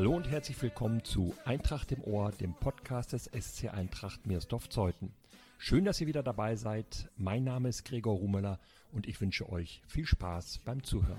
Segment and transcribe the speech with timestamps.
[0.00, 5.12] Hallo und herzlich willkommen zu Eintracht im Ohr, dem Podcast des SC Eintracht Meersdorf-Zeuthen.
[5.58, 7.10] Schön, dass ihr wieder dabei seid.
[7.18, 8.58] Mein Name ist Gregor Rumeler
[8.92, 11.18] und ich wünsche euch viel Spaß beim Zuhören.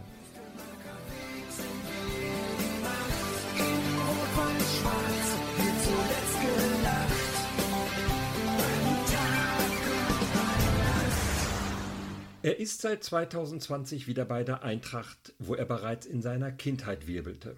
[12.42, 17.56] Er ist seit 2020 wieder bei der Eintracht, wo er bereits in seiner Kindheit wirbelte.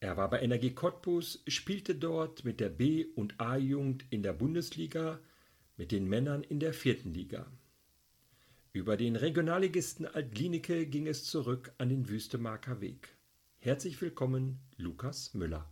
[0.00, 5.18] Er war bei Energie Cottbus, spielte dort mit der B- und A-Jugend in der Bundesliga,
[5.76, 7.50] mit den Männern in der vierten Liga.
[8.72, 13.08] Über den Regionalligisten Altlinike ging es zurück an den Wüstemarker Weg.
[13.58, 15.68] Herzlich willkommen, Lukas Müller.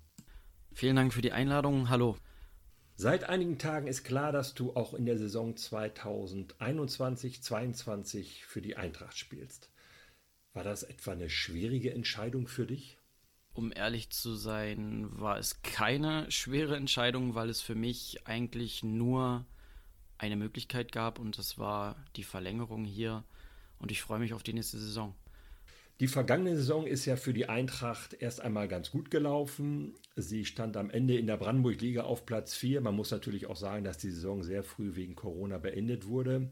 [0.73, 1.89] Vielen Dank für die Einladung.
[1.89, 2.17] Hallo.
[2.97, 9.17] Seit einigen Tagen ist klar, dass du auch in der Saison 2021-22 für die Eintracht
[9.17, 9.71] spielst.
[10.53, 12.96] War das etwa eine schwierige Entscheidung für dich?
[13.57, 19.47] Um ehrlich zu sein, war es keine schwere Entscheidung, weil es für mich eigentlich nur
[20.19, 23.25] eine Möglichkeit gab und das war die Verlängerung hier
[23.79, 25.15] und ich freue mich auf die nächste Saison.
[26.01, 29.95] Die vergangene Saison ist ja für die Eintracht erst einmal ganz gut gelaufen.
[30.17, 32.83] Sie stand am Ende in der Brandenburg-Liga auf Platz 4.
[32.83, 36.51] Man muss natürlich auch sagen, dass die Saison sehr früh wegen Corona beendet wurde.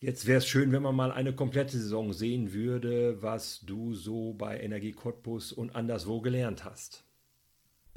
[0.00, 4.32] Jetzt wäre es schön, wenn man mal eine komplette Saison sehen würde, was du so
[4.32, 7.04] bei Energie Cottbus und anderswo gelernt hast.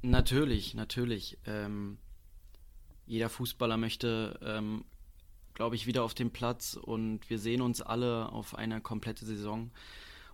[0.02, 1.38] Natürlich, natürlich.
[1.45, 1.99] Ähm,
[3.05, 4.83] jeder Fußballer möchte, ähm,
[5.53, 9.69] glaube ich, wieder auf den Platz und wir sehen uns alle auf eine komplette Saison.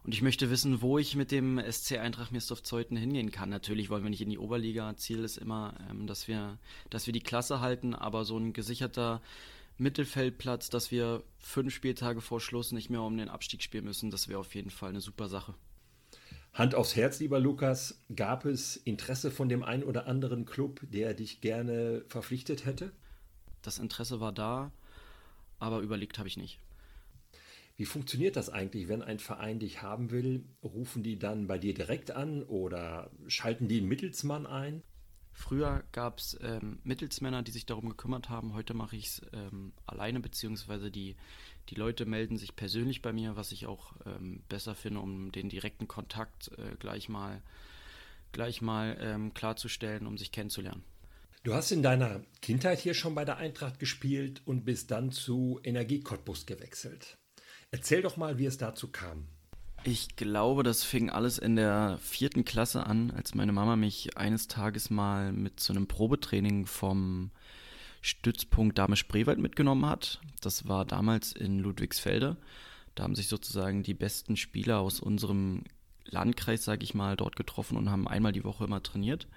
[0.06, 3.50] Und ich möchte wissen, wo ich mit dem SC Eintracht Mirsdorf-Zeuthen hingehen kann.
[3.50, 4.96] Natürlich wollen wir nicht in die Oberliga.
[4.96, 9.22] Ziel ist immer, ähm, dass, wir, dass wir die Klasse halten, aber so ein gesicherter
[9.78, 14.28] Mittelfeldplatz, dass wir fünf Spieltage vor Schluss nicht mehr um den Abstieg spielen müssen, das
[14.28, 15.54] wäre auf jeden Fall eine super Sache.
[16.54, 21.14] Hand aufs Herz, lieber Lukas, gab es Interesse von dem einen oder anderen Club, der
[21.14, 22.92] dich gerne verpflichtet hätte?
[23.62, 24.72] Das Interesse war da,
[25.60, 26.60] aber überlegt habe ich nicht.
[27.76, 30.46] Wie funktioniert das eigentlich, wenn ein Verein dich haben will?
[30.64, 34.82] Rufen die dann bei dir direkt an oder schalten die einen Mittelsmann ein?
[35.38, 38.56] Früher gab es ähm, Mittelsmänner, die sich darum gekümmert haben.
[38.56, 41.16] Heute mache ich es ähm, alleine, beziehungsweise die,
[41.70, 45.48] die Leute melden sich persönlich bei mir, was ich auch ähm, besser finde, um den
[45.48, 47.44] direkten Kontakt äh, gleich mal,
[48.32, 50.84] gleich mal ähm, klarzustellen, um sich kennenzulernen.
[51.44, 55.60] Du hast in deiner Kindheit hier schon bei der Eintracht gespielt und bist dann zu
[55.64, 57.16] Energie Cottbus gewechselt.
[57.70, 59.28] Erzähl doch mal, wie es dazu kam.
[59.84, 64.48] Ich glaube, das fing alles in der vierten Klasse an, als meine Mama mich eines
[64.48, 67.32] Tages mal mit zu einem Probetraining vom
[68.02, 70.20] Stützpunkt Dame Spreewald mitgenommen hat.
[70.42, 72.38] Das war damals in Ludwigsfelde.
[72.96, 75.64] Da haben sich sozusagen die besten Spieler aus unserem
[76.06, 79.28] Landkreis, sage ich mal, dort getroffen und haben einmal die Woche immer trainiert.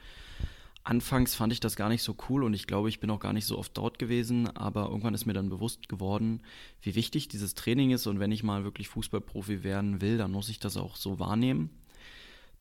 [0.90, 3.32] Anfangs fand ich das gar nicht so cool und ich glaube, ich bin auch gar
[3.32, 6.42] nicht so oft dort gewesen, aber irgendwann ist mir dann bewusst geworden,
[6.82, 10.48] wie wichtig dieses Training ist und wenn ich mal wirklich Fußballprofi werden will, dann muss
[10.48, 11.70] ich das auch so wahrnehmen.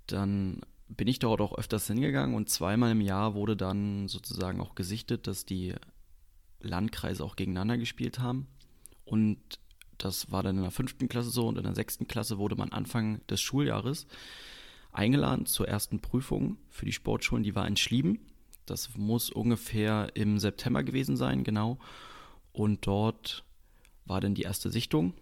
[0.05, 4.75] Dann bin ich dort auch öfters hingegangen und zweimal im Jahr wurde dann sozusagen auch
[4.75, 5.73] gesichtet, dass die
[6.59, 8.45] Landkreise auch gegeneinander gespielt haben
[9.05, 9.39] und
[9.97, 12.71] das war dann in der fünften Klasse so und in der sechsten Klasse wurde man
[12.73, 14.05] Anfang des Schuljahres
[14.91, 17.43] eingeladen zur ersten Prüfung für die Sportschulen.
[17.43, 18.19] Die war in Schlieben.
[18.65, 21.79] Das muss ungefähr im September gewesen sein, genau.
[22.53, 23.43] Und dort
[24.05, 25.13] war dann die erste Sichtung.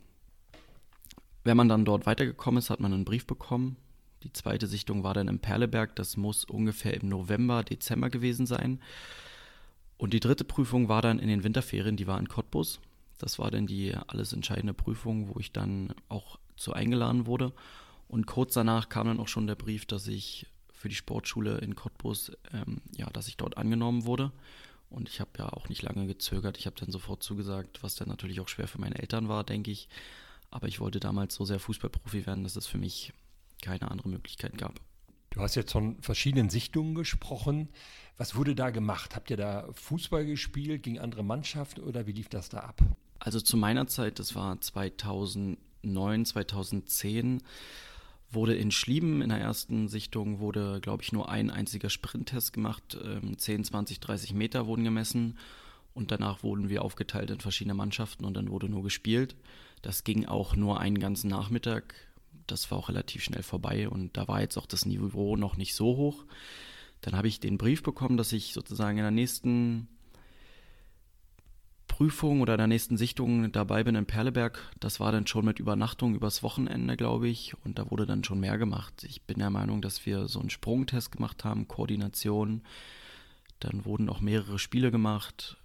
[1.43, 3.77] Wenn man dann dort weitergekommen ist, hat man einen Brief bekommen.
[4.23, 5.95] Die zweite Sichtung war dann im Perleberg.
[5.95, 8.81] Das muss ungefähr im November, Dezember gewesen sein.
[9.97, 12.79] Und die dritte Prüfung war dann in den Winterferien, die war in Cottbus.
[13.17, 17.53] Das war dann die alles entscheidende Prüfung, wo ich dann auch zu eingeladen wurde.
[18.07, 21.75] Und kurz danach kam dann auch schon der Brief, dass ich für die Sportschule in
[21.75, 24.31] Cottbus, ähm, ja, dass ich dort angenommen wurde.
[24.89, 26.57] Und ich habe ja auch nicht lange gezögert.
[26.57, 29.71] Ich habe dann sofort zugesagt, was dann natürlich auch schwer für meine Eltern war, denke
[29.71, 29.89] ich.
[30.49, 33.11] Aber ich wollte damals so sehr Fußballprofi werden, dass es für mich
[33.61, 34.79] keine andere Möglichkeit gab.
[35.31, 37.69] Du hast jetzt von verschiedenen Sichtungen gesprochen.
[38.17, 39.15] Was wurde da gemacht?
[39.15, 42.81] Habt ihr da Fußball gespielt gegen andere Mannschaften oder wie lief das da ab?
[43.19, 47.43] Also zu meiner Zeit, das war 2009, 2010,
[48.29, 52.97] wurde in Schlieben in der ersten Sichtung wurde, glaube ich, nur ein einziger Sprinttest gemacht.
[53.37, 55.37] 10, 20, 30 Meter wurden gemessen
[55.93, 59.35] und danach wurden wir aufgeteilt in verschiedene Mannschaften und dann wurde nur gespielt.
[59.81, 61.95] Das ging auch nur einen ganzen Nachmittag.
[62.47, 65.75] Das war auch relativ schnell vorbei und da war jetzt auch das Niveau noch nicht
[65.75, 66.25] so hoch.
[67.01, 69.87] Dann habe ich den Brief bekommen, dass ich sozusagen in der nächsten
[71.97, 76.13] Prüfung oder der nächsten Sichtung dabei bin in Perleberg, das war dann schon mit Übernachtung
[76.13, 77.55] übers Wochenende, glaube ich.
[77.65, 79.03] Und da wurde dann schon mehr gemacht.
[79.03, 82.61] Ich bin der Meinung, dass wir so einen Sprungtest gemacht haben, Koordination.
[83.59, 85.57] Dann wurden auch mehrere Spiele gemacht.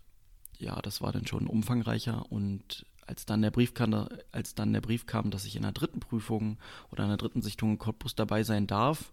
[0.59, 2.25] Ja, das war dann schon umfangreicher.
[2.33, 5.73] Und als dann der Brief kam, als dann der Brief kam, dass ich in der
[5.73, 6.57] dritten Prüfung
[6.91, 9.13] oder in der dritten Sichtung in Cottbus dabei sein darf,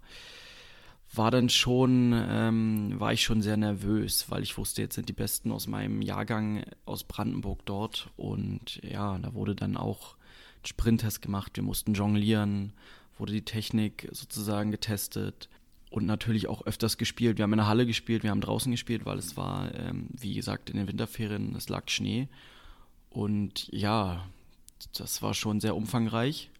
[1.13, 5.13] war dann schon, ähm, war ich schon sehr nervös, weil ich wusste, jetzt sind die
[5.13, 8.09] Besten aus meinem Jahrgang aus Brandenburg dort.
[8.15, 10.15] Und ja, da wurde dann auch
[10.61, 12.73] ein Sprinttest gemacht, wir mussten jonglieren,
[13.17, 15.49] wurde die Technik sozusagen getestet
[15.89, 17.37] und natürlich auch öfters gespielt.
[17.37, 20.35] Wir haben in der Halle gespielt, wir haben draußen gespielt, weil es war, ähm, wie
[20.35, 22.27] gesagt, in den Winterferien, es lag Schnee.
[23.09, 24.27] Und ja,
[24.95, 26.51] das war schon sehr umfangreich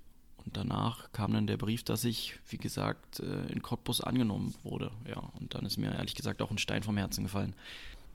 [0.46, 4.92] und danach kam dann der Brief, dass ich, wie gesagt, äh, in Cottbus angenommen wurde.
[5.08, 7.56] Ja, und dann ist mir ehrlich gesagt auch ein Stein vom Herzen gefallen.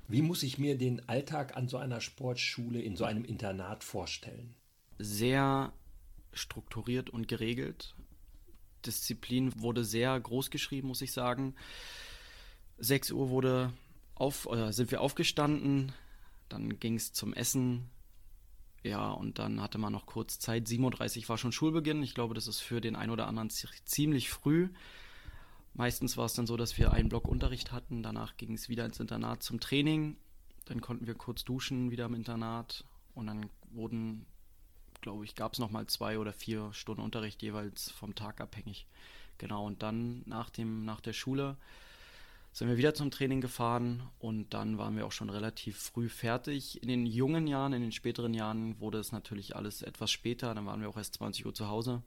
[0.08, 4.54] Wie muss ich mir den Alltag an so einer Sportschule in so einem Internat vorstellen?
[4.98, 5.72] Sehr
[6.32, 7.94] strukturiert und geregelt.
[8.84, 11.54] Disziplin wurde sehr groß geschrieben, muss ich sagen.
[12.78, 13.72] 6 Uhr wurde
[14.14, 15.92] auf, oder sind wir aufgestanden,
[16.48, 17.90] dann ging es zum Essen,
[18.84, 20.68] ja, und dann hatte man noch kurz Zeit.
[20.68, 22.02] 37 war schon Schulbeginn.
[22.02, 24.68] Ich glaube, das ist für den einen oder anderen ziemlich früh.
[25.72, 28.02] Meistens war es dann so, dass wir einen Block Unterricht hatten.
[28.02, 30.18] Danach ging es wieder ins Internat zum Training.
[30.66, 32.84] Dann konnten wir kurz duschen wieder im Internat.
[33.14, 34.26] Und dann wurden,
[35.00, 38.86] glaube ich, gab es nochmal zwei oder vier Stunden Unterricht jeweils vom Tag abhängig.
[39.38, 41.56] Genau, und dann nach, dem, nach der Schule
[42.54, 46.80] sind wir wieder zum Training gefahren und dann waren wir auch schon relativ früh fertig.
[46.84, 50.64] In den jungen Jahren, in den späteren Jahren wurde es natürlich alles etwas später, dann
[50.64, 52.00] waren wir auch erst 20 Uhr zu Hause.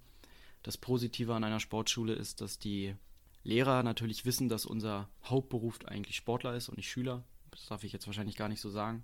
[0.63, 2.95] Das Positive an einer Sportschule ist, dass die
[3.43, 7.25] Lehrer natürlich wissen, dass unser Hauptberuf eigentlich Sportler ist und nicht Schüler.
[7.51, 9.03] Das darf ich jetzt wahrscheinlich gar nicht so sagen.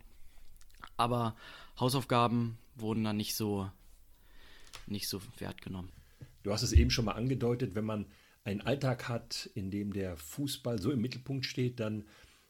[0.96, 1.36] Aber
[1.78, 3.70] Hausaufgaben wurden dann nicht so,
[4.88, 5.92] nicht so wert genommen.
[6.44, 8.06] Du hast es eben schon mal angedeutet, wenn man
[8.44, 12.06] einen Alltag hat, in dem der Fußball so im Mittelpunkt steht, dann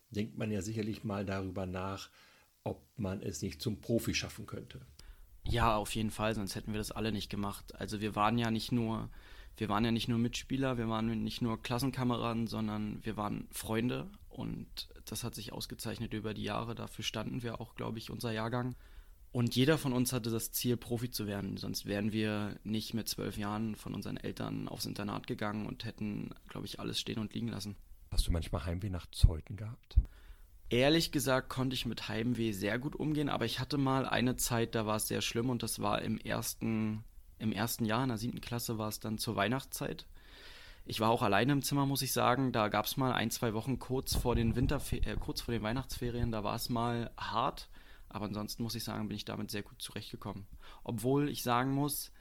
[0.09, 2.09] denkt man ja sicherlich mal darüber nach,
[2.63, 4.81] ob man es nicht zum Profi schaffen könnte.
[5.45, 7.75] Ja, auf jeden Fall, sonst hätten wir das alle nicht gemacht.
[7.75, 9.09] Also wir waren ja nicht nur,
[9.57, 14.09] wir waren ja nicht nur Mitspieler, wir waren nicht nur Klassenkameraden, sondern wir waren Freunde
[14.29, 16.75] und das hat sich ausgezeichnet über die Jahre.
[16.75, 18.75] Dafür standen wir auch, glaube ich, unser Jahrgang.
[19.33, 21.57] Und jeder von uns hatte das Ziel, Profi zu werden.
[21.57, 26.35] Sonst wären wir nicht mit zwölf Jahren von unseren Eltern aufs Internat gegangen und hätten,
[26.49, 27.75] glaube ich, alles stehen und liegen lassen.
[28.11, 29.97] Hast du manchmal Heimweh nach Zeuthen gehabt?
[30.69, 34.75] Ehrlich gesagt konnte ich mit Heimweh sehr gut umgehen, aber ich hatte mal eine Zeit,
[34.75, 37.03] da war es sehr schlimm und das war im ersten,
[37.39, 40.05] im ersten Jahr, in der siebten Klasse war es dann zur Weihnachtszeit.
[40.85, 42.51] Ich war auch alleine im Zimmer, muss ich sagen.
[42.51, 45.63] Da gab es mal ein, zwei Wochen kurz vor den Winterfe äh, kurz vor den
[45.63, 47.67] Weihnachtsferien, da war es mal hart.
[48.13, 50.45] Aber ansonsten muss ich sagen, bin ich damit sehr gut zurechtgekommen.
[50.83, 52.11] Obwohl ich sagen muss,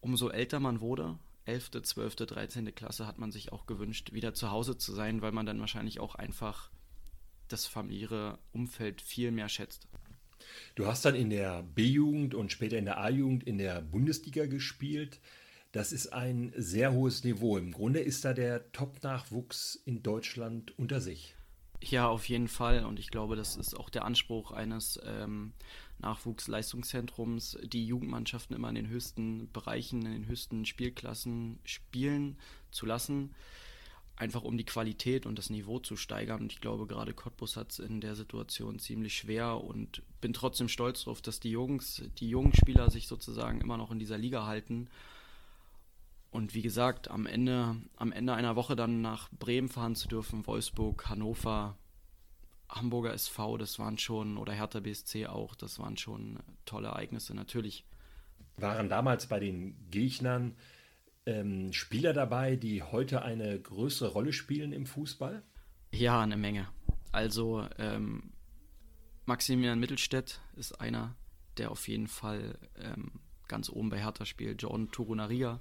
[0.00, 2.74] umso älter man wurde, 11., 12., 13.
[2.74, 6.00] Klasse, hat man sich auch gewünscht, wieder zu Hause zu sein, weil man dann wahrscheinlich
[6.00, 6.70] auch einfach
[7.48, 9.86] das familiäre Umfeld viel mehr schätzt.
[10.74, 15.20] Du hast dann in der B-Jugend und später in der A-Jugend in der Bundesliga gespielt.
[15.72, 17.58] Das ist ein sehr hohes Niveau.
[17.58, 21.34] Im Grunde ist da der Top-Nachwuchs in Deutschland unter sich.
[21.82, 22.84] Ja, auf jeden Fall.
[22.84, 25.52] Und ich glaube, das ist auch der Anspruch eines ähm,
[25.98, 32.38] Nachwuchsleistungszentrums, die Jugendmannschaften immer in den höchsten Bereichen, in den höchsten Spielklassen spielen
[32.70, 33.34] zu lassen.
[34.16, 36.40] Einfach um die Qualität und das Niveau zu steigern.
[36.42, 40.68] Und ich glaube, gerade Cottbus hat es in der Situation ziemlich schwer und bin trotzdem
[40.68, 44.46] stolz darauf, dass die Jungs, die jungen Spieler sich sozusagen immer noch in dieser Liga
[44.46, 44.88] halten
[46.36, 50.46] und wie gesagt, am Ende, am Ende einer Woche dann nach Bremen fahren zu dürfen,
[50.46, 51.78] Wolfsburg, Hannover,
[52.68, 57.86] Hamburger SV, das waren schon, oder Hertha BSC auch, das waren schon tolle Ereignisse, natürlich.
[58.58, 60.54] Waren damals bei den Gegnern
[61.24, 65.42] ähm, Spieler dabei, die heute eine größere Rolle spielen im Fußball?
[65.92, 66.68] Ja, eine Menge.
[67.12, 68.34] Also ähm,
[69.24, 71.16] Maximilian Mittelstädt ist einer,
[71.56, 74.60] der auf jeden Fall ähm, ganz oben bei Hertha spielt.
[74.60, 75.60] Jordan Turunaria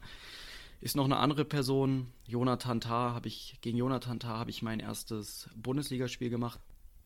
[0.82, 2.12] ist noch eine andere Person.
[2.26, 6.60] Jonathan Tah habe ich, gegen Jonathan Tah habe ich mein erstes Bundesligaspiel gemacht.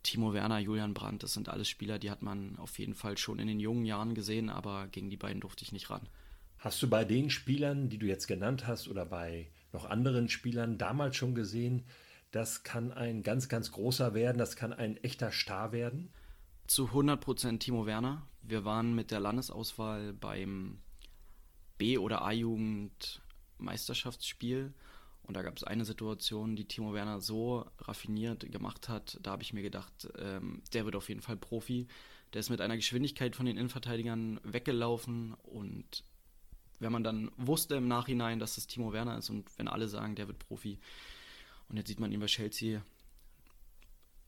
[0.03, 3.38] Timo Werner, Julian Brandt, das sind alles Spieler, die hat man auf jeden Fall schon
[3.38, 6.07] in den jungen Jahren gesehen, aber gegen die beiden durfte ich nicht ran.
[6.57, 10.77] Hast du bei den Spielern, die du jetzt genannt hast, oder bei noch anderen Spielern
[10.77, 11.83] damals schon gesehen,
[12.31, 16.09] das kann ein ganz, ganz großer werden, das kann ein echter Star werden?
[16.67, 18.27] Zu 100% Timo Werner.
[18.41, 20.79] Wir waren mit der Landesauswahl beim
[21.77, 23.21] B- oder A-Jugend
[23.60, 24.74] Meisterschaftsspiel
[25.24, 29.44] Und da gab es eine Situation, die Timo Werner so raffiniert gemacht hat, da habe
[29.44, 31.88] ich mir gedacht, ähm, der wird auf jeden Fall Profi.
[32.34, 36.04] Der ist mit einer Geschwindigkeit von den Innenverteidigern weggelaufen und
[36.80, 40.16] wenn man dann wusste im Nachhinein, dass das Timo Werner ist und wenn alle sagen,
[40.16, 40.80] der wird Profi
[41.68, 42.82] und jetzt sieht man ihn bei Chelsea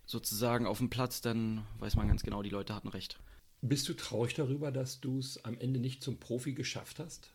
[0.06, 3.20] sozusagen auf dem Platz, dann weiß man ganz genau, die Leute hatten recht.
[3.62, 7.32] Bist du traurig darüber, dass du es am Ende nicht zum Profi geschafft hast?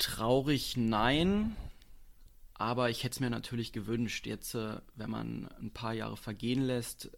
[0.00, 1.54] Traurig nein,
[2.54, 4.26] aber ich hätte es mir natürlich gewünscht.
[4.26, 7.10] Jetzt, äh, wenn man ein paar Jahre vergehen lässt,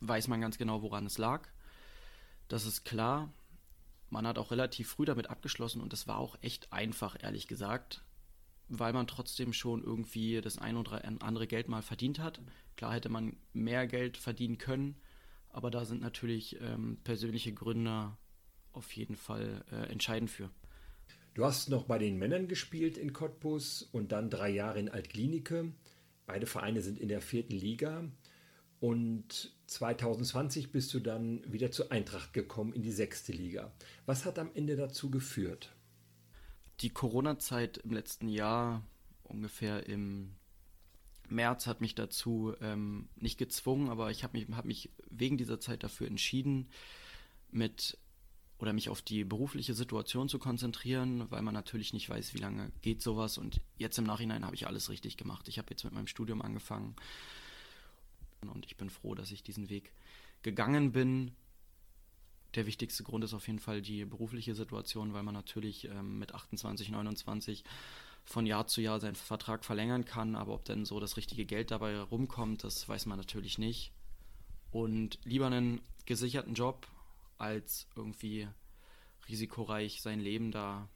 [0.00, 1.48] weiß man ganz genau, woran es lag.
[2.48, 3.32] Das ist klar.
[4.10, 8.04] Man hat auch relativ früh damit abgeschlossen und es war auch echt einfach, ehrlich gesagt,
[8.68, 12.42] weil man trotzdem schon irgendwie das ein oder andere Geld mal verdient hat.
[12.76, 15.00] Klar hätte man mehr Geld verdienen können,
[15.48, 18.18] aber da sind natürlich ähm, persönliche Gründe
[18.72, 20.50] auf jeden Fall äh, entscheidend für.
[21.38, 25.70] Du hast noch bei den Männern gespielt in Cottbus und dann drei Jahre in Altklinike.
[26.26, 28.02] Beide Vereine sind in der vierten Liga.
[28.80, 33.70] Und 2020 bist du dann wieder zur Eintracht gekommen in die sechste Liga.
[34.04, 35.72] Was hat am Ende dazu geführt?
[36.80, 38.82] Die Corona-Zeit im letzten Jahr,
[39.22, 40.34] ungefähr im
[41.28, 45.60] März, hat mich dazu ähm, nicht gezwungen, aber ich habe mich, hab mich wegen dieser
[45.60, 46.68] Zeit dafür entschieden,
[47.52, 47.96] mit
[48.58, 52.72] oder mich auf die berufliche Situation zu konzentrieren, weil man natürlich nicht weiß, wie lange
[52.82, 53.38] geht sowas.
[53.38, 55.46] Und jetzt im Nachhinein habe ich alles richtig gemacht.
[55.48, 56.96] Ich habe jetzt mit meinem Studium angefangen
[58.46, 59.92] und ich bin froh, dass ich diesen Weg
[60.42, 61.32] gegangen bin.
[62.54, 66.34] Der wichtigste Grund ist auf jeden Fall die berufliche Situation, weil man natürlich ähm, mit
[66.34, 67.62] 28, 29
[68.24, 71.70] von Jahr zu Jahr seinen Vertrag verlängern kann, aber ob denn so das richtige Geld
[71.70, 73.92] dabei rumkommt, das weiß man natürlich nicht.
[74.70, 76.86] Und lieber einen gesicherten Job
[77.38, 78.48] als irgendwie
[79.28, 80.88] risikoreich sein Leben da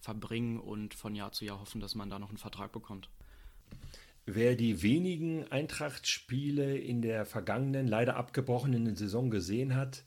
[0.00, 3.10] verbringen und von Jahr zu Jahr hoffen, dass man da noch einen Vertrag bekommt.
[4.26, 10.04] Wer die wenigen Eintracht-Spiele in der vergangenen, leider abgebrochenen Saison gesehen hat,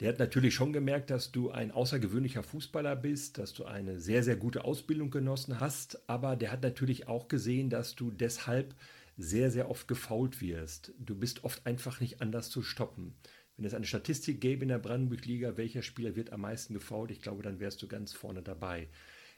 [0.00, 4.22] der hat natürlich schon gemerkt, dass du ein außergewöhnlicher Fußballer bist, dass du eine sehr,
[4.22, 8.74] sehr gute Ausbildung genossen hast, aber der hat natürlich auch gesehen, dass du deshalb
[9.16, 10.92] sehr, sehr oft gefault wirst.
[10.98, 13.14] Du bist oft einfach nicht anders zu stoppen.
[13.56, 17.22] Wenn es eine Statistik gäbe in der Brandenburg-Liga, welcher Spieler wird am meisten gefault, ich
[17.22, 18.88] glaube, dann wärst du ganz vorne dabei.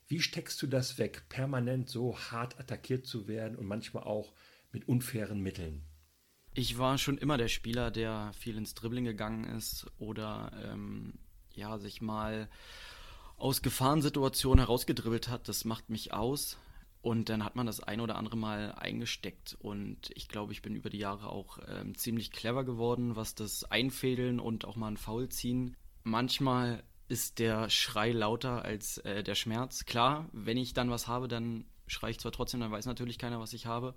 [0.09, 4.33] Wie steckst du das weg, permanent so hart attackiert zu werden und manchmal auch
[4.73, 5.83] mit unfairen Mitteln?
[6.55, 11.15] Ich war schon immer der Spieler, der viel ins Dribbling gegangen ist oder ähm,
[11.53, 12.49] ja, sich mal
[13.37, 15.49] aus Gefahrensituationen herausgedribbelt hat.
[15.49, 16.59] Das macht mich aus.
[17.01, 19.57] Und dann hat man das ein oder andere Mal eingesteckt.
[19.61, 23.65] Und ich glaube, ich bin über die Jahre auch ähm, ziemlich clever geworden, was das
[23.65, 25.77] Einfädeln und auch mal ein Foul ziehen.
[26.03, 29.85] Manchmal ist der Schrei lauter als äh, der Schmerz.
[29.87, 33.41] Klar, wenn ich dann was habe, dann schreie ich zwar trotzdem, dann weiß natürlich keiner,
[33.41, 33.95] was ich habe.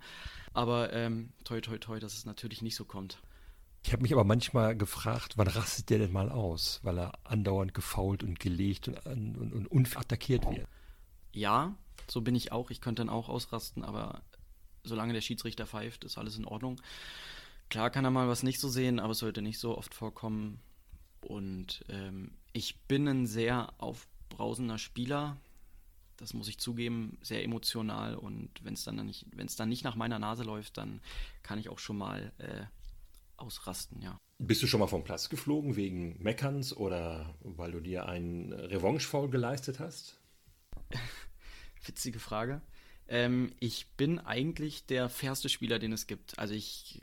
[0.53, 3.21] Aber ähm, toi, toi, toi, dass es natürlich nicht so kommt.
[3.83, 7.73] Ich habe mich aber manchmal gefragt, wann rastet der denn mal aus, weil er andauernd
[7.73, 8.97] gefault und gelegt und,
[9.37, 10.67] und, und unattackiert wird.
[11.33, 11.75] Ja,
[12.11, 12.71] so bin ich auch.
[12.71, 14.21] Ich könnte dann auch ausrasten, aber
[14.83, 16.81] solange der Schiedsrichter pfeift, ist alles in Ordnung.
[17.69, 20.59] Klar kann er mal was nicht so sehen, aber es sollte nicht so oft vorkommen.
[21.21, 25.37] Und ähm, ich bin ein sehr aufbrausender Spieler.
[26.17, 28.15] Das muss ich zugeben, sehr emotional.
[28.15, 30.99] Und wenn es dann nicht, wenn es dann nicht nach meiner Nase läuft, dann
[31.43, 32.65] kann ich auch schon mal äh,
[33.37, 34.17] ausrasten, ja.
[34.37, 39.29] Bist du schon mal vom Platz geflogen wegen Meckerns oder weil du dir einen Revanche-Foul
[39.29, 40.19] geleistet hast?
[41.83, 42.61] Witzige Frage.
[43.07, 46.37] Ähm, ich bin eigentlich der fairste Spieler, den es gibt.
[46.39, 47.01] Also ich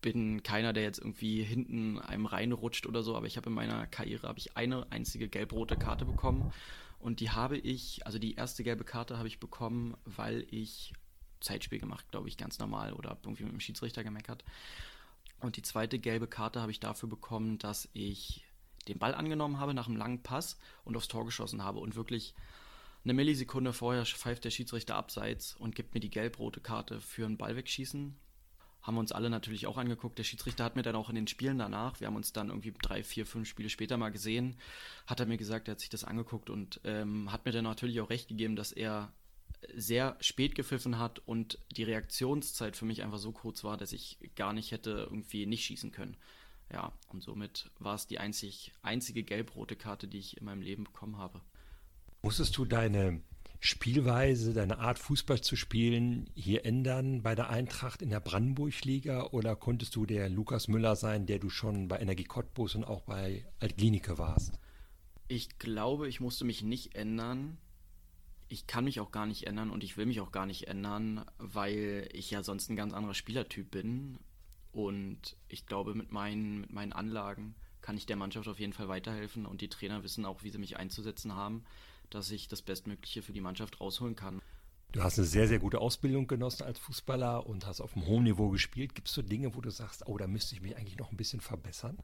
[0.00, 3.86] bin keiner, der jetzt irgendwie hinten einem reinrutscht oder so, aber ich habe in meiner
[3.86, 6.52] Karriere habe ich eine einzige gelb-rote Karte bekommen
[6.98, 10.92] und die habe ich, also die erste gelbe Karte habe ich bekommen, weil ich
[11.40, 14.44] Zeitspiel gemacht, glaube ich, ganz normal oder irgendwie mit dem Schiedsrichter gemeckert.
[15.40, 18.44] Und die zweite gelbe Karte habe ich dafür bekommen, dass ich
[18.88, 22.34] den Ball angenommen habe nach einem langen Pass und aufs Tor geschossen habe und wirklich
[23.04, 27.36] eine Millisekunde vorher pfeift der Schiedsrichter abseits und gibt mir die gelb-rote Karte für ein
[27.36, 28.16] Ball wegschießen.
[28.82, 30.18] Haben wir uns alle natürlich auch angeguckt.
[30.18, 32.74] Der Schiedsrichter hat mir dann auch in den Spielen danach, wir haben uns dann irgendwie
[32.80, 34.56] drei, vier, fünf Spiele später mal gesehen,
[35.06, 38.00] hat er mir gesagt, er hat sich das angeguckt und ähm, hat mir dann natürlich
[38.00, 39.12] auch recht gegeben, dass er
[39.74, 44.18] sehr spät gepfiffen hat und die Reaktionszeit für mich einfach so kurz war, dass ich
[44.34, 46.16] gar nicht hätte irgendwie nicht schießen können.
[46.72, 50.84] Ja, und somit war es die einzig, einzige gelb-rote Karte, die ich in meinem Leben
[50.84, 51.40] bekommen habe.
[52.24, 53.20] Musstest du deine
[53.58, 59.56] Spielweise, deine Art Fußball zu spielen hier ändern bei der Eintracht in der Brandenburg-Liga oder
[59.56, 63.44] konntest du der Lukas Müller sein, der du schon bei Energie Cottbus und auch bei
[63.58, 64.60] Altklinike warst?
[65.26, 67.58] Ich glaube, ich musste mich nicht ändern.
[68.48, 71.24] ich kann mich auch gar nicht ändern und ich will mich auch gar nicht ändern,
[71.38, 74.18] weil ich ja sonst ein ganz anderer Spielertyp bin.
[74.72, 78.88] Und ich glaube, mit meinen, mit meinen Anlagen kann ich der Mannschaft auf jeden Fall
[78.88, 81.64] weiterhelfen und die Trainer wissen auch, wie sie mich einzusetzen haben,
[82.14, 84.40] dass ich das Bestmögliche für die Mannschaft rausholen kann.
[84.92, 88.24] Du hast eine sehr, sehr gute Ausbildung genossen als Fußballer und hast auf einem hohen
[88.24, 88.94] Niveau gespielt.
[88.94, 91.16] Gibt es so Dinge, wo du sagst, oh, da müsste ich mich eigentlich noch ein
[91.16, 91.98] bisschen verbessern?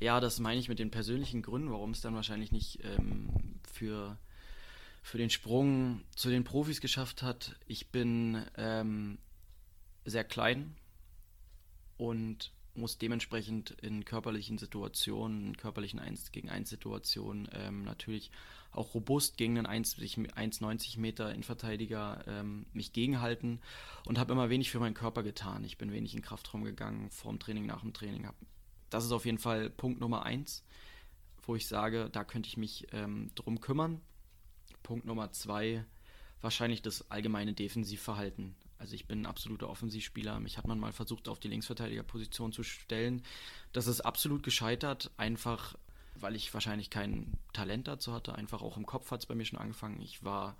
[0.00, 4.18] Ja, das meine ich mit den persönlichen Gründen, warum es dann wahrscheinlich nicht ähm, für
[5.02, 7.56] für den Sprung zu den Profis geschafft hat.
[7.66, 9.18] Ich bin ähm,
[10.04, 10.76] sehr klein
[11.96, 18.30] und muss dementsprechend in körperlichen Situationen, in körperlichen 1 gegen 1 Situationen ähm, natürlich
[18.70, 23.60] auch robust gegen einen 1,90 Meter Innenverteidiger ähm, mich gegenhalten
[24.04, 25.64] und habe immer wenig für meinen Körper getan.
[25.64, 28.26] Ich bin wenig in Kraftraum gegangen, vorm Training, nach dem Training.
[28.26, 28.36] Hab,
[28.90, 30.64] das ist auf jeden Fall Punkt Nummer eins,
[31.42, 34.00] wo ich sage, da könnte ich mich ähm, drum kümmern.
[34.82, 35.84] Punkt Nummer zwei,
[36.40, 38.54] wahrscheinlich das allgemeine Defensivverhalten.
[38.78, 40.40] Also ich bin ein absoluter Offensivspieler.
[40.40, 43.22] Mich hat man mal versucht, auf die Linksverteidigerposition zu stellen.
[43.72, 45.76] Das ist absolut gescheitert, einfach
[46.20, 48.34] weil ich wahrscheinlich kein Talent dazu hatte.
[48.34, 50.00] Einfach auch im Kopf hat es bei mir schon angefangen.
[50.00, 50.56] Ich war,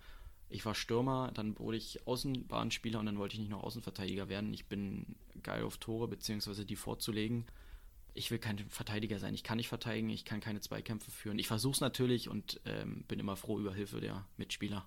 [0.50, 4.54] ich war Stürmer, dann wurde ich Außenbahnspieler und dann wollte ich nicht noch Außenverteidiger werden.
[4.54, 7.46] Ich bin geil auf Tore, beziehungsweise die vorzulegen
[8.18, 9.34] ich will kein Verteidiger sein.
[9.34, 11.38] Ich kann nicht verteidigen, ich kann keine Zweikämpfe führen.
[11.38, 14.84] Ich versuche es natürlich und ähm, bin immer froh über Hilfe der Mitspieler.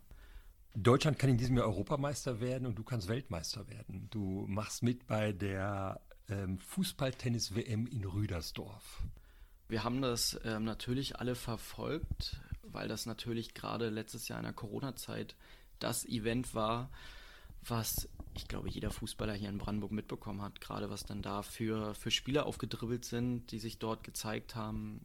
[0.76, 4.08] Deutschland kann in diesem Jahr Europameister werden und du kannst Weltmeister werden.
[4.10, 6.00] Du machst mit bei der
[6.30, 9.04] ähm, Fußballtennis-WM in Rüdersdorf.
[9.68, 14.54] Wir haben das ähm, natürlich alle verfolgt, weil das natürlich gerade letztes Jahr in der
[14.54, 15.36] Corona-Zeit
[15.80, 16.90] das Event war,
[17.64, 21.94] was ich glaube, jeder Fußballer hier in Brandenburg mitbekommen hat, gerade was dann da für,
[21.96, 25.02] für Spieler aufgedribbelt sind, die sich dort gezeigt haben.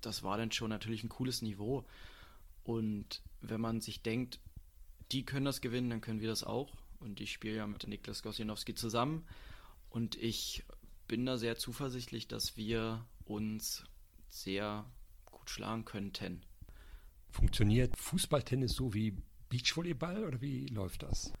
[0.00, 1.84] Das war dann schon natürlich ein cooles Niveau.
[2.64, 4.40] Und wenn man sich denkt,
[5.12, 6.72] die können das gewinnen, dann können wir das auch.
[7.00, 9.24] Und ich spiele ja mit Niklas Gosjanowski zusammen.
[9.90, 10.64] Und ich
[11.08, 13.84] bin da sehr zuversichtlich, dass wir uns
[14.28, 14.84] sehr
[15.24, 16.42] gut schlagen könnten.
[17.30, 19.16] Funktioniert Fußballtennis so wie
[19.48, 21.32] Beachvolleyball oder wie läuft das?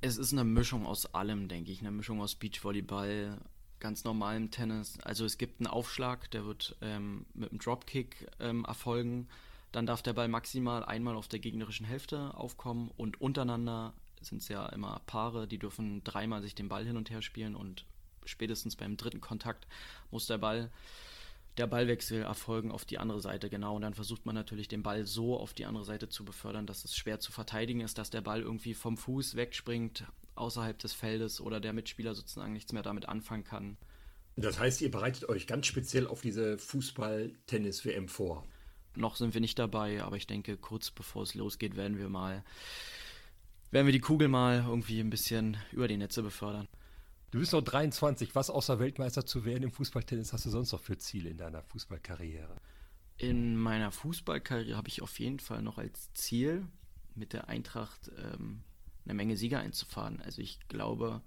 [0.00, 1.80] Es ist eine Mischung aus allem, denke ich.
[1.80, 3.40] Eine Mischung aus Beachvolleyball,
[3.80, 4.98] ganz normalem Tennis.
[5.00, 9.28] Also es gibt einen Aufschlag, der wird ähm, mit einem Dropkick ähm, erfolgen.
[9.74, 14.46] Dann darf der Ball maximal einmal auf der gegnerischen Hälfte aufkommen und untereinander sind es
[14.46, 17.84] ja immer Paare, die dürfen dreimal sich den Ball hin und her spielen und
[18.24, 19.66] spätestens beim dritten Kontakt
[20.12, 20.70] muss der Ball
[21.56, 23.74] der Ballwechsel erfolgen auf die andere Seite, genau.
[23.74, 26.84] Und dann versucht man natürlich den Ball so auf die andere Seite zu befördern, dass
[26.84, 30.04] es schwer zu verteidigen ist, dass der Ball irgendwie vom Fuß wegspringt,
[30.36, 33.76] außerhalb des Feldes oder der Mitspieler sozusagen nichts mehr damit anfangen kann.
[34.36, 38.44] Das heißt, ihr bereitet euch ganz speziell auf diese Fußball-Tennis-WM vor.
[38.96, 42.44] Noch sind wir nicht dabei, aber ich denke, kurz bevor es losgeht, werden wir mal,
[43.70, 46.68] werden wir die Kugel mal irgendwie ein bisschen über die Netze befördern.
[47.30, 48.34] Du bist noch 23.
[48.36, 51.62] Was außer Weltmeister zu werden im Fußballtennis hast du sonst noch für Ziele in deiner
[51.62, 52.56] Fußballkarriere?
[53.16, 56.66] In meiner Fußballkarriere habe ich auf jeden Fall noch als Ziel,
[57.16, 58.62] mit der Eintracht ähm,
[59.04, 60.20] eine Menge Sieger einzufahren.
[60.22, 61.22] Also ich glaube,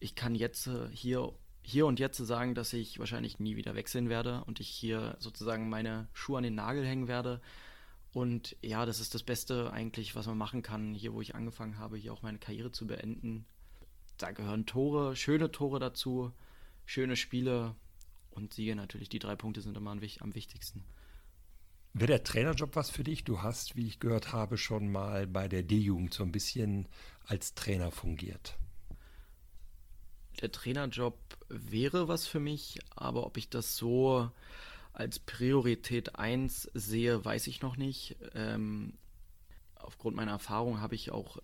[0.00, 1.32] ich kann jetzt äh, hier,
[1.66, 5.68] hier und jetzt sagen, dass ich wahrscheinlich nie wieder wechseln werde und ich hier sozusagen
[5.68, 7.40] meine Schuhe an den Nagel hängen werde.
[8.12, 11.78] Und ja, das ist das Beste eigentlich, was man machen kann, hier wo ich angefangen
[11.78, 13.44] habe, hier auch meine Karriere zu beenden
[14.18, 16.32] da gehören Tore, schöne Tore dazu,
[16.84, 17.74] schöne Spiele
[18.30, 19.08] und Siege natürlich.
[19.08, 20.84] Die drei Punkte sind immer am wichtigsten.
[21.92, 23.24] Wäre der Trainerjob was für dich?
[23.24, 26.88] Du hast, wie ich gehört habe, schon mal bei der D-Jugend so ein bisschen
[27.24, 28.58] als Trainer fungiert.
[30.40, 31.16] Der Trainerjob
[31.48, 34.30] wäre was für mich, aber ob ich das so
[34.92, 38.16] als Priorität 1 sehe, weiß ich noch nicht.
[38.34, 38.94] Ähm,
[39.74, 41.38] aufgrund meiner Erfahrung habe ich auch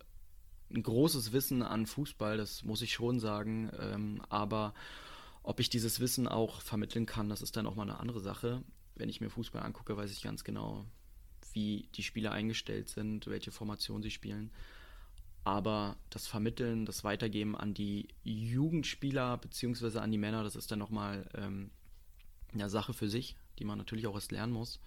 [0.71, 3.71] ein großes Wissen an Fußball, das muss ich schon sagen.
[3.79, 4.73] Ähm, aber
[5.43, 8.63] ob ich dieses Wissen auch vermitteln kann, das ist dann auch mal eine andere Sache.
[8.95, 10.85] Wenn ich mir Fußball angucke, weiß ich ganz genau,
[11.53, 14.51] wie die Spieler eingestellt sind, welche Formation sie spielen.
[15.43, 19.99] Aber das Vermitteln, das Weitergeben an die Jugendspieler bzw.
[19.99, 21.69] an die Männer, das ist dann nochmal ähm,
[22.53, 24.79] eine Sache für sich, die man natürlich auch erst lernen muss.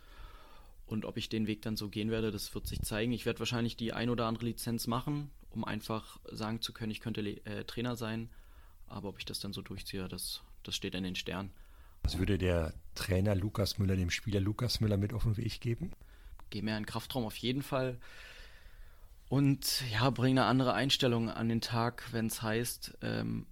[0.87, 3.13] Und ob ich den Weg dann so gehen werde, das wird sich zeigen.
[3.13, 7.01] Ich werde wahrscheinlich die ein oder andere Lizenz machen, um einfach sagen zu können, ich
[7.01, 8.31] könnte äh, Trainer sein.
[8.87, 11.51] Aber ob ich das dann so durchziehe, das, das steht in den Sternen.
[12.05, 15.91] Was würde der Trainer Lukas Müller dem Spieler Lukas Müller mit auf den Weg geben?
[16.51, 17.99] Geh mehr in den Kraftraum auf jeden Fall.
[19.29, 23.47] Und ja, bring eine andere Einstellung an den Tag, wenn es heißt, ähm,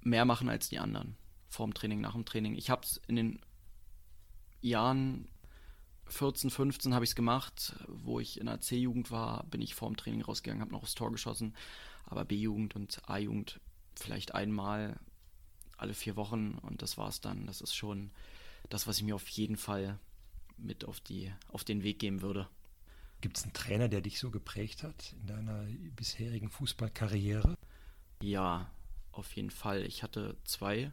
[0.00, 1.16] mehr machen als die anderen.
[1.48, 2.54] Vor dem Training, nach dem Training.
[2.54, 3.40] Ich habe es in den
[4.60, 5.28] Jahren
[6.06, 7.74] 14, 15 habe ich es gemacht.
[7.88, 11.12] Wo ich in der C-Jugend war, bin ich vorm Training rausgegangen, habe noch das Tor
[11.12, 11.54] geschossen.
[12.06, 13.60] Aber B-Jugend und A-Jugend
[13.94, 14.98] vielleicht einmal
[15.76, 17.46] alle vier Wochen und das war's dann.
[17.46, 18.10] Das ist schon
[18.68, 19.98] das, was ich mir auf jeden Fall
[20.56, 22.48] mit auf, die, auf den Weg geben würde.
[23.20, 25.64] Gibt es einen Trainer, der dich so geprägt hat in deiner
[25.96, 27.54] bisherigen Fußballkarriere?
[28.22, 28.70] Ja,
[29.12, 29.84] auf jeden Fall.
[29.84, 30.92] Ich hatte zwei.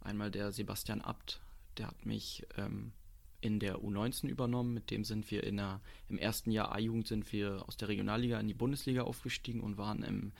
[0.00, 1.40] Einmal der Sebastian Abt,
[1.76, 2.92] der hat mich ähm,
[3.40, 4.74] in der U19 übernommen.
[4.74, 8.40] Mit dem sind wir in der, im ersten Jahr A-Jugend sind wir aus der Regionalliga
[8.40, 10.32] in die Bundesliga aufgestiegen und waren im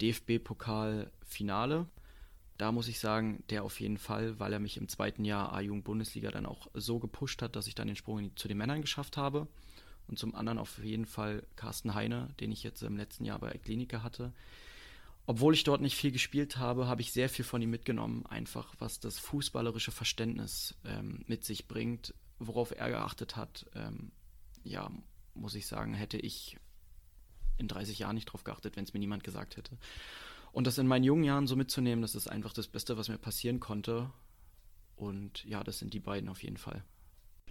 [0.00, 1.86] DFB-Pokal-Finale.
[2.58, 6.30] Da muss ich sagen, der auf jeden Fall, weil er mich im zweiten Jahr A-Jugend-Bundesliga
[6.30, 9.46] dann auch so gepusht hat, dass ich dann den Sprung zu den Männern geschafft habe.
[10.08, 13.50] Und zum anderen auf jeden Fall Carsten Heine, den ich jetzt im letzten Jahr bei
[13.58, 14.32] Klinika hatte.
[15.26, 18.74] Obwohl ich dort nicht viel gespielt habe, habe ich sehr viel von ihm mitgenommen, einfach
[18.78, 24.12] was das fußballerische Verständnis ähm, mit sich bringt, worauf er geachtet hat, ähm,
[24.62, 24.90] ja,
[25.34, 26.56] muss ich sagen, hätte ich
[27.58, 29.76] in 30 Jahren nicht drauf geachtet, wenn es mir niemand gesagt hätte.
[30.52, 33.18] Und das in meinen jungen Jahren so mitzunehmen, das ist einfach das Beste, was mir
[33.18, 34.10] passieren konnte.
[34.94, 36.84] Und ja, das sind die beiden auf jeden Fall.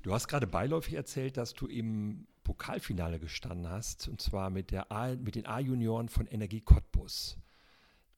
[0.02, 4.90] Du hast gerade beiläufig erzählt, dass du im Pokalfinale gestanden hast, und zwar mit, der
[4.94, 7.38] A, mit den A-Junioren von Energie Cottbus.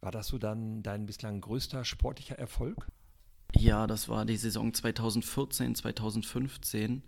[0.01, 2.87] War das so dann dein bislang größter sportlicher Erfolg?
[3.55, 7.03] Ja, das war die Saison 2014, 2015.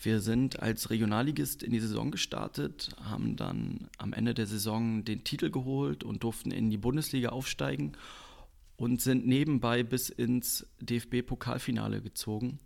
[0.00, 5.24] Wir sind als Regionalligist in die Saison gestartet, haben dann am Ende der Saison den
[5.24, 7.92] Titel geholt und durften in die Bundesliga aufsteigen
[8.76, 12.60] und sind nebenbei bis ins DFB-Pokalfinale gezogen.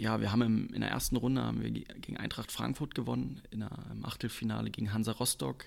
[0.00, 3.60] Ja, wir haben im, in der ersten Runde haben wir gegen Eintracht Frankfurt gewonnen, in
[3.60, 5.66] der, im Achtelfinale gegen Hansa Rostock.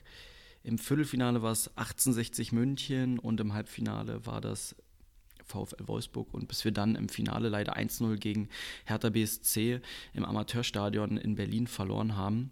[0.64, 4.76] Im Viertelfinale war es 1860 München und im Halbfinale war das
[5.46, 8.50] VfL Wolfsburg und bis wir dann im Finale leider 1-0 gegen
[8.86, 9.82] Hertha BSC
[10.14, 12.50] im Amateurstadion in Berlin verloren haben.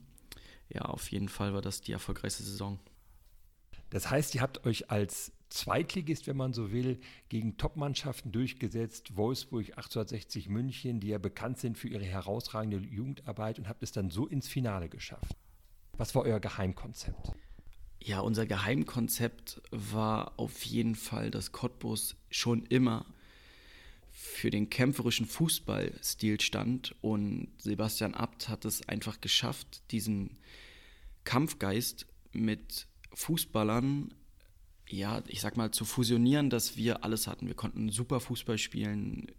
[0.70, 2.78] Ja, auf jeden Fall war das die erfolgreichste Saison.
[3.90, 9.66] Das heißt, ihr habt euch als Zweitligist, wenn man so will, gegen Topmannschaften durchgesetzt, Wolfsburg
[9.70, 14.28] 1860 München, die ja bekannt sind für ihre herausragende Jugendarbeit und habt es dann so
[14.28, 15.36] ins Finale geschafft.
[15.98, 17.34] Was war euer Geheimkonzept?
[18.00, 23.06] Ja, unser Geheimkonzept war auf jeden Fall, dass Cottbus schon immer
[24.10, 30.38] für den kämpferischen Fußballstil stand und Sebastian Abt hat es einfach geschafft, diesen
[31.24, 34.14] Kampfgeist mit Fußballern,
[34.92, 37.48] ja, ich sag mal, zu fusionieren, dass wir alles hatten.
[37.48, 39.32] Wir konnten super Fußball spielen,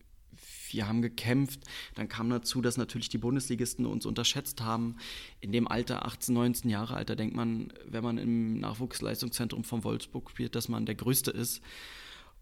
[0.70, 1.60] wir haben gekämpft.
[1.94, 4.96] Dann kam dazu, dass natürlich die Bundesligisten uns unterschätzt haben.
[5.40, 10.30] In dem Alter, 18, 19 Jahre Alter, denkt man, wenn man im Nachwuchsleistungszentrum von Wolfsburg
[10.30, 11.60] spielt, dass man der Größte ist.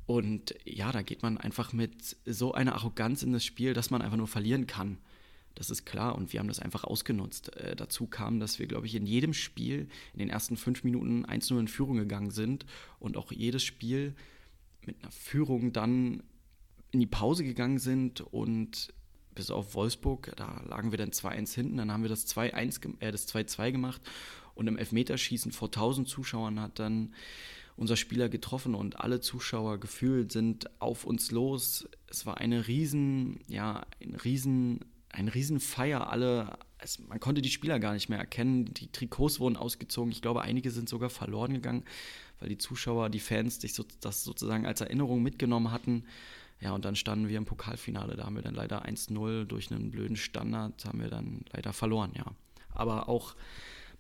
[0.06, 4.02] Und ja, da geht man einfach mit so einer Arroganz in das Spiel, dass man
[4.02, 4.98] einfach nur verlieren kann.
[5.54, 7.54] Das ist klar und wir haben das einfach ausgenutzt.
[7.56, 11.26] Äh, dazu kam, dass wir, glaube ich, in jedem Spiel in den ersten fünf Minuten
[11.26, 12.66] 1-0 in Führung gegangen sind
[12.98, 14.14] und auch jedes Spiel
[14.86, 16.22] mit einer Führung dann
[16.92, 18.92] in die Pause gegangen sind und
[19.34, 23.12] bis auf Wolfsburg, da lagen wir dann 2-1 hinten, dann haben wir das 2-1, äh,
[23.12, 24.00] das 2-2 gemacht
[24.54, 27.14] und im Elfmeterschießen vor 1000 Zuschauern hat dann
[27.76, 31.88] unser Spieler getroffen und alle Zuschauer gefühlt sind auf uns los.
[32.08, 34.80] Es war eine riesen, ja, ein riesen,
[35.10, 36.10] ein riesen Feier.
[36.10, 38.72] Alle, es, man konnte die Spieler gar nicht mehr erkennen.
[38.74, 40.12] Die Trikots wurden ausgezogen.
[40.12, 41.84] Ich glaube, einige sind sogar verloren gegangen,
[42.38, 46.04] weil die Zuschauer, die Fans sich so, das sozusagen als Erinnerung mitgenommen hatten.
[46.60, 48.16] Ja, und dann standen wir im Pokalfinale.
[48.16, 52.12] Da haben wir dann leider 1-0 durch einen blöden Standard, haben wir dann leider verloren,
[52.14, 52.26] ja.
[52.72, 53.34] Aber auch,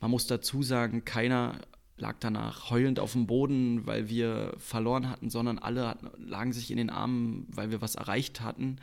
[0.00, 1.58] man muss dazu sagen, keiner
[1.96, 6.70] lag danach heulend auf dem Boden, weil wir verloren hatten, sondern alle hatten, lagen sich
[6.70, 8.78] in den Armen, weil wir was erreicht hatten,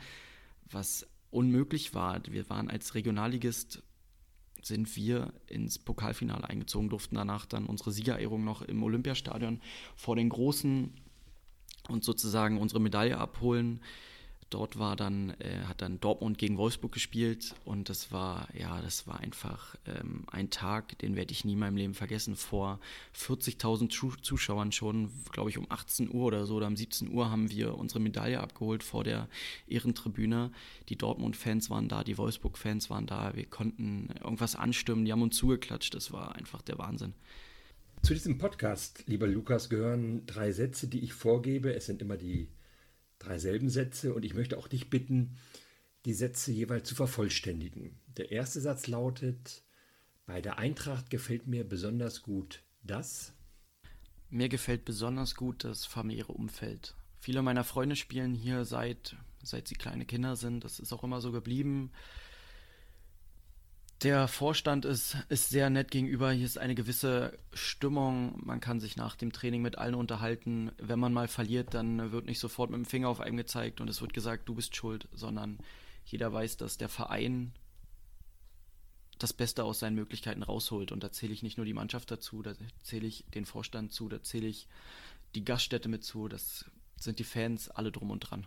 [0.70, 2.20] was unmöglich war.
[2.28, 3.82] Wir waren als Regionalligist
[4.62, 9.60] sind wir ins Pokalfinale eingezogen, durften danach dann unsere Siegerehrung noch im Olympiastadion
[9.94, 10.92] vor den großen
[11.88, 13.80] und sozusagen unsere Medaille abholen.
[14.50, 19.06] Dort war dann, äh, hat dann Dortmund gegen Wolfsburg gespielt und das war, ja, das
[19.06, 22.34] war einfach ähm, ein Tag, den werde ich nie in meinem Leben vergessen.
[22.34, 22.80] Vor
[23.14, 27.50] 40.000 Zuschauern schon, glaube ich, um 18 Uhr oder so oder um 17 Uhr haben
[27.50, 29.28] wir unsere Medaille abgeholt vor der
[29.66, 30.50] Ehrentribüne.
[30.88, 33.36] Die Dortmund-Fans waren da, die Wolfsburg-Fans waren da.
[33.36, 35.94] Wir konnten irgendwas anstimmen, die haben uns zugeklatscht.
[35.94, 37.12] Das war einfach der Wahnsinn.
[38.02, 41.74] Zu diesem Podcast, lieber Lukas, gehören drei Sätze, die ich vorgebe.
[41.74, 42.48] Es sind immer die
[43.18, 45.36] drei selben Sätze und ich möchte auch dich bitten,
[46.04, 47.98] die Sätze jeweils zu vervollständigen.
[48.16, 49.62] Der erste Satz lautet,
[50.26, 53.32] bei der Eintracht gefällt mir besonders gut das.
[54.30, 56.94] Mir gefällt besonders gut das familiäre Umfeld.
[57.18, 60.64] Viele meiner Freunde spielen hier seit, seit sie kleine Kinder sind.
[60.64, 61.90] Das ist auch immer so geblieben.
[64.02, 66.30] Der Vorstand ist, ist sehr nett gegenüber.
[66.30, 68.38] Hier ist eine gewisse Stimmung.
[68.44, 70.70] Man kann sich nach dem Training mit allen unterhalten.
[70.78, 73.90] Wenn man mal verliert, dann wird nicht sofort mit dem Finger auf einen gezeigt und
[73.90, 75.58] es wird gesagt, du bist schuld, sondern
[76.04, 77.52] jeder weiß, dass der Verein
[79.18, 80.92] das Beste aus seinen Möglichkeiten rausholt.
[80.92, 84.08] Und da zähle ich nicht nur die Mannschaft dazu, da zähle ich den Vorstand zu,
[84.08, 84.68] da zähle ich
[85.34, 86.64] die Gaststätte mit zu, das
[87.00, 88.46] sind die Fans alle drum und dran.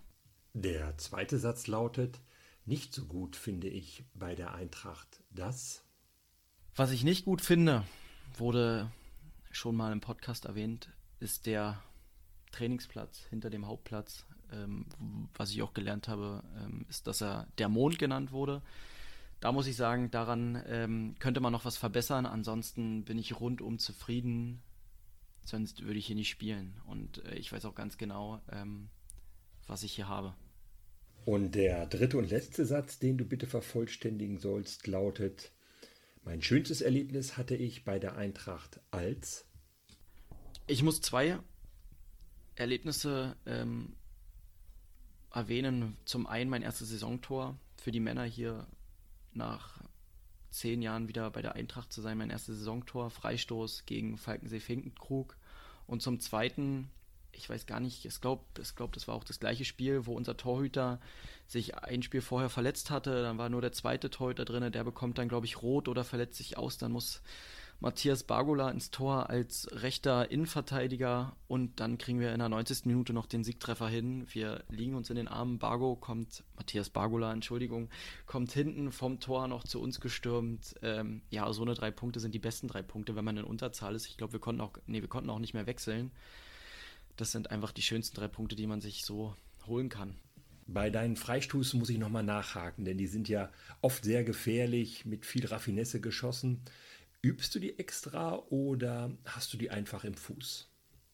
[0.53, 2.19] Der zweite Satz lautet,
[2.65, 5.83] nicht so gut finde ich bei der Eintracht das.
[6.75, 7.83] Was ich nicht gut finde,
[8.37, 8.91] wurde
[9.51, 11.81] schon mal im Podcast erwähnt, ist der
[12.51, 14.25] Trainingsplatz hinter dem Hauptplatz.
[14.51, 14.85] Ähm,
[15.33, 18.61] was ich auch gelernt habe, ähm, ist, dass er der Mond genannt wurde.
[19.39, 22.25] Da muss ich sagen, daran ähm, könnte man noch was verbessern.
[22.25, 24.61] Ansonsten bin ich rundum zufrieden.
[25.43, 26.79] Sonst würde ich hier nicht spielen.
[26.85, 28.89] Und äh, ich weiß auch ganz genau, ähm,
[29.67, 30.35] was ich hier habe.
[31.25, 35.51] Und der dritte und letzte Satz, den du bitte vervollständigen sollst, lautet,
[36.23, 39.45] mein schönstes Erlebnis hatte ich bei der Eintracht als.
[40.67, 41.39] Ich muss zwei
[42.55, 43.93] Erlebnisse ähm,
[45.31, 45.97] erwähnen.
[46.05, 48.67] Zum einen mein erstes Saisontor für die Männer hier
[49.33, 49.81] nach
[50.51, 52.17] zehn Jahren wieder bei der Eintracht zu sein.
[52.17, 55.37] Mein erstes Saisontor, Freistoß gegen Falkensee-Finkenkrug.
[55.87, 56.89] Und zum zweiten
[57.33, 60.13] ich weiß gar nicht, ich glaube, ich glaub, das war auch das gleiche Spiel, wo
[60.13, 60.99] unser Torhüter
[61.47, 63.23] sich ein Spiel vorher verletzt hatte.
[63.23, 66.37] Dann war nur der zweite Torhüter drin, der bekommt dann, glaube ich, rot oder verletzt
[66.37, 66.77] sich aus.
[66.77, 67.21] Dann muss
[67.81, 72.85] Matthias Bargola ins Tor als rechter Innenverteidiger und dann kriegen wir in der 90.
[72.85, 74.27] Minute noch den Siegtreffer hin.
[74.31, 75.57] Wir liegen uns in den Armen.
[75.57, 77.89] Bargo kommt, Matthias Bargola, Entschuldigung,
[78.27, 80.75] kommt hinten vom Tor noch zu uns gestürmt.
[80.83, 83.95] Ähm, ja, so eine drei Punkte sind die besten drei Punkte, wenn man in Unterzahl
[83.95, 84.05] ist.
[84.05, 86.11] Ich glaube, wir konnten auch, nee, wir konnten auch nicht mehr wechseln
[87.21, 89.35] das sind einfach die schönsten drei Punkte, die man sich so
[89.67, 90.15] holen kann.
[90.67, 95.25] Bei deinen Freistoßen muss ich nochmal nachhaken, denn die sind ja oft sehr gefährlich, mit
[95.25, 96.61] viel Raffinesse geschossen.
[97.21, 100.67] Übst du die extra oder hast du die einfach im Fuß?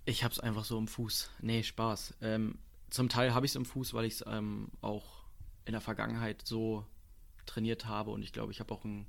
[0.06, 1.30] Ich hab's einfach so im Fuß.
[1.42, 2.16] Nee, Spaß.
[2.22, 5.26] Ähm, zum Teil habe ich es im Fuß, weil ich es ähm, auch
[5.66, 6.86] in der Vergangenheit so
[7.46, 9.06] trainiert habe und ich glaube, ich habe auch ein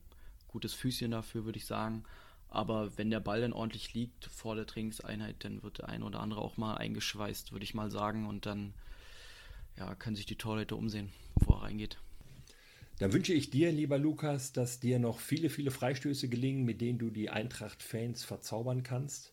[0.49, 2.03] gutes Füßchen dafür, würde ich sagen.
[2.51, 6.21] Aber wenn der Ball dann ordentlich liegt vor der Trainingseinheit, dann wird der ein oder
[6.21, 8.27] andere auch mal eingeschweißt, würde ich mal sagen.
[8.27, 8.73] Und dann
[9.77, 11.99] ja, können sich die Torleute umsehen, wo er reingeht.
[12.99, 16.99] Dann wünsche ich dir, lieber Lukas, dass dir noch viele, viele Freistöße gelingen, mit denen
[16.99, 19.33] du die Eintracht-Fans verzaubern kannst.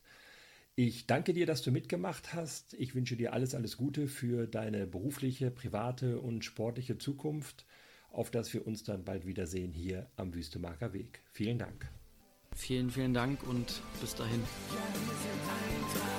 [0.76, 2.74] Ich danke dir, dass du mitgemacht hast.
[2.74, 7.64] Ich wünsche dir alles, alles Gute für deine berufliche, private und sportliche Zukunft,
[8.10, 11.22] auf dass wir uns dann bald wiedersehen hier am Wüstemarker Weg.
[11.32, 11.88] Vielen Dank.
[12.56, 14.42] Vielen, vielen Dank und bis dahin.
[14.72, 16.15] Ja,